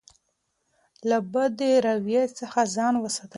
[1.09, 3.29] له بدې رویې څخه ځان وساتئ.